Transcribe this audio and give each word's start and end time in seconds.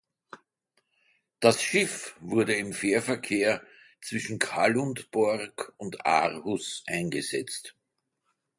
Das 1.41 1.61
Schiff 1.61 2.15
wurde 2.21 2.55
im 2.55 2.73
Fährverkehr 2.73 3.61
zwischen 4.03 4.39
Kalundborg 4.39 5.73
und 5.77 6.07
Aarhus 6.07 6.81
eingesetzt. 6.87 7.75